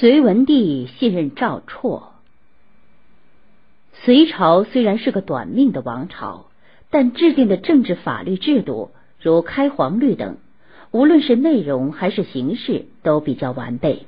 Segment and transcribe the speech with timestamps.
[0.00, 2.04] 隋文帝信任赵绰。
[3.92, 6.46] 隋朝虽然是个短命的王朝，
[6.88, 10.38] 但制定的政治法律制度，如开皇律等，
[10.90, 14.06] 无论是内容还是形式，都比较完备。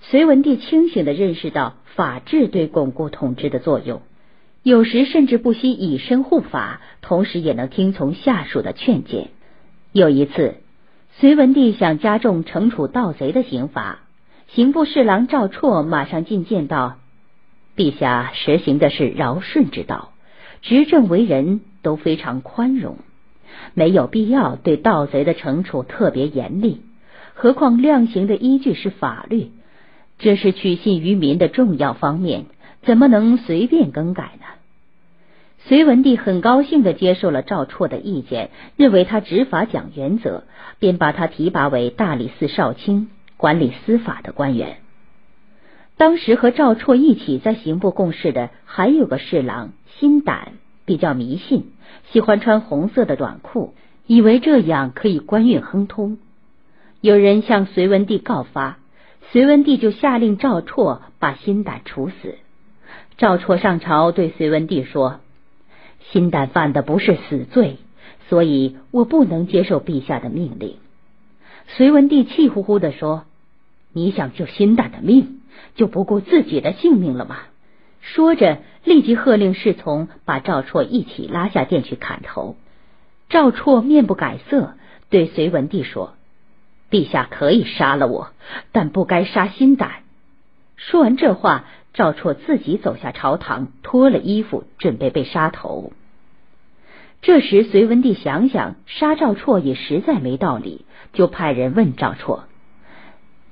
[0.00, 4.00] 隋文帝清醒的认识到法治对巩固统治的作用，
[4.62, 9.28] 有时甚至不惜以身护法，同时也能听从下属的劝谏。
[9.92, 10.54] 有一次，
[11.18, 13.98] 隋文帝想加重惩处盗贼的刑罚。
[14.48, 16.98] 刑部侍郎赵绰马上进谏道
[17.76, 20.12] ：“陛下实行的是尧舜之道，
[20.62, 22.98] 执政为人都非常宽容，
[23.74, 26.82] 没有必要对盗贼的惩处特别严厉。
[27.34, 29.50] 何况量刑的依据是法律，
[30.18, 32.44] 这是取信于民的重要方面，
[32.82, 34.46] 怎么能随便更改呢？”
[35.66, 40.44] 隋文帝很高兴的接受了赵绰的意见，认为他执法讲原则，
[40.78, 43.08] 便把他提拔为大理寺少卿。
[43.36, 44.78] 管理司法的官员，
[45.96, 51.72] 当时和赵绰一起在刑部共事的还有个侍郎辛胆，比较迷信，
[52.10, 53.74] 喜欢穿红色的短裤，
[54.06, 56.18] 以为这样可以官运亨通。
[57.00, 58.78] 有人向隋文帝告发，
[59.30, 62.36] 隋文帝就下令赵绰把辛胆处死。
[63.16, 65.20] 赵绰上朝对隋文帝说
[66.10, 67.78] ：“辛胆犯的不是死罪，
[68.28, 70.76] 所以我不能接受陛下的命令。”
[71.68, 73.24] 隋文帝气呼呼的说
[73.94, 75.40] ：“你想救辛胆的命，
[75.74, 77.38] 就不顾自己的性命了吗？”
[78.02, 82.56] 说着，立即喝令侍从把赵绰一起拉下殿去砍头。
[83.30, 84.74] 赵绰面不改色，
[85.08, 86.12] 对隋文帝说
[86.90, 88.32] ：“陛下可以杀了我，
[88.72, 90.02] 但不该杀辛胆。”
[90.76, 91.64] 说完这话，
[91.94, 95.92] 赵绰自己走下朝堂，脱了衣服，准备被杀头。
[97.22, 102.42] 这时，隋文帝想想杀赵绰也实在没道理，就派人问赵绰：“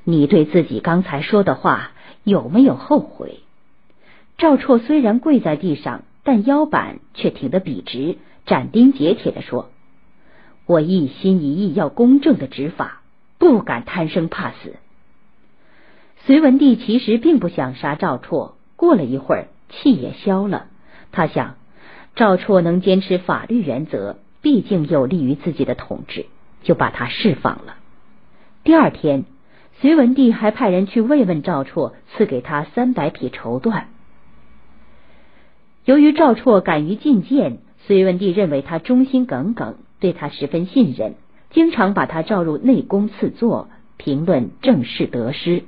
[0.05, 1.93] 你对自己刚才说的话
[2.25, 3.41] 有没有后悔？”
[4.39, 8.17] 赵绰虽然跪在地上，但腰板却挺得笔直，
[8.47, 9.71] 斩钉截铁的说
[10.67, 13.03] ：“我一心一意要公正的执法，
[13.39, 14.77] 不敢贪生怕死。”
[16.25, 20.67] 隋文帝其实并不想杀赵绰，过了一会儿，气也消了，
[21.11, 21.57] 他想。
[22.15, 26.27] 赵绰能坚持法律原则，毕竟有利于自己的统治，
[26.63, 27.77] 就把他释放了。
[28.65, 29.25] 第二天，
[29.83, 33.83] 隋文帝还派人去慰问赵绰，赐给他三百匹绸缎。
[35.85, 41.15] 由于赵绰敢于进谏，隋文帝认为他忠心耿耿，对他十分信任，
[41.51, 45.65] 经常把他召入内宫赐座，评论政事得失。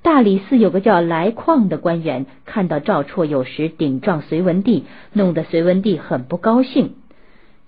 [0.00, 6.94] 大理寺有个叫来况的官员，看到赵绰有时顶撞隋文帝，弄得隋文帝很不高兴，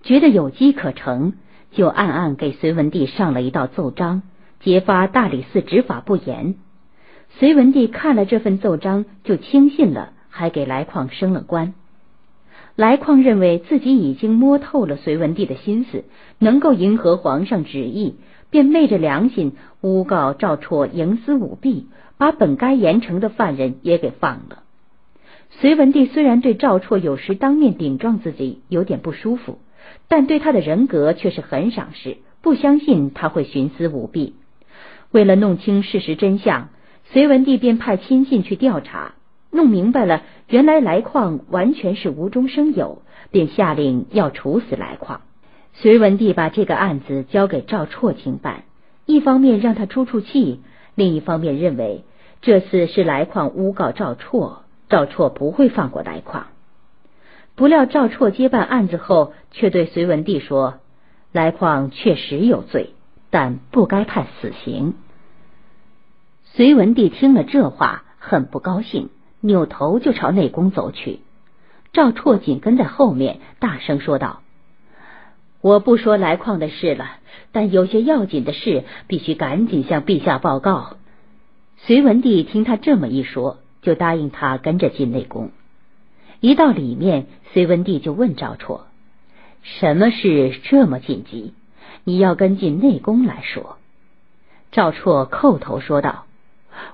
[0.02, 1.34] 觉得有机可乘，
[1.72, 4.22] 就暗暗给隋文帝上了一道奏章，
[4.60, 6.54] 揭发大理寺执法不严。
[7.38, 11.74] 隋文帝看了这份奏章，就轻信了，还给来况升了官。
[12.74, 16.04] 来况认为自己已经摸透了隋文帝的心思，
[16.38, 18.16] 能够迎合皇上旨意，
[18.50, 21.88] 便昧着良心诬告赵绰营私舞弊。
[22.18, 24.62] 把本该严惩的犯人也给放了。
[25.50, 29.58] 隋文帝虽然对赵绰有时当面顶撞自己有点不舒服，
[30.08, 34.34] 但对他的人格却是很赏识，不相信他会徇私舞弊。
[35.16, 36.68] 为了弄清事实真相，
[37.06, 39.14] 隋文帝便派亲信去调查，
[39.50, 43.00] 弄明白了原来来况完全是无中生有，
[43.30, 45.22] 便下令要处死来况。
[45.72, 48.64] 隋文帝把这个案子交给赵绰经办，
[49.06, 50.60] 一方面让他出出气。
[50.94, 52.04] 另一方面认为，
[52.42, 54.58] 这次是来况诬告赵绰，
[54.90, 56.48] 赵绰不会放过来况。
[57.54, 60.74] 不料赵绰接办案子后，却对隋文帝说
[61.32, 62.90] ：“来况确实有罪，
[63.30, 64.92] 但不该判死刑。”
[66.54, 71.20] 隋文帝听了这话，很不高兴，扭头就朝内宫走去。
[71.92, 74.40] 赵绰紧跟在后面，大声说道。
[75.60, 77.18] 我不说来矿的事了，
[77.52, 80.96] 但有些要紧的事必须赶紧向陛下报告。
[81.78, 85.50] 隋文帝听他这么一说，就答应他跟着进内宫。
[86.40, 88.82] 一到里面，隋文帝就问赵绰
[89.62, 91.52] ：“什么事这么紧急？
[92.04, 93.76] 你要跟进内宫来说？”
[94.70, 96.25] 赵绰叩头说道：“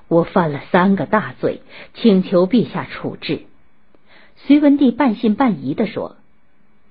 [0.07, 1.61] 我犯了三个大罪，
[1.93, 3.43] 请求陛下处置。”
[4.45, 6.15] 隋文帝半信半疑的说：“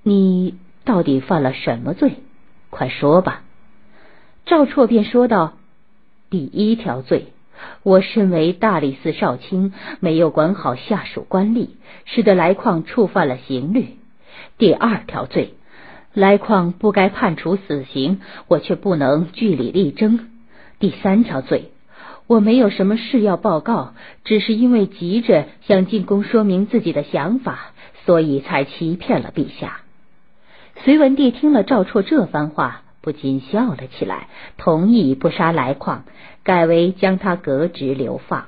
[0.03, 0.55] 你。”
[0.85, 2.15] 到底犯了什么罪？
[2.69, 3.43] 快说吧！
[4.45, 5.53] 赵绰便说道
[6.29, 7.27] ：“第一条罪，
[7.83, 9.71] 我身为大理寺少卿，
[10.01, 11.69] 没有管好下属官吏，
[12.03, 13.95] 使得来况触犯了刑律。
[14.57, 15.53] 第二条罪，
[16.13, 18.19] 来况不该判处死刑，
[18.49, 20.31] 我却不能据理力争。
[20.79, 21.71] 第三条罪，
[22.25, 23.93] 我没有什么事要报告，
[24.23, 27.71] 只是因为急着想进宫说明自己的想法，
[28.05, 29.81] 所以才欺骗了陛下。
[30.83, 34.27] 隋文帝听了赵绰这番话，不禁笑了起来，
[34.57, 36.05] 同意不杀来况，
[36.43, 38.45] 改为将他革职流放。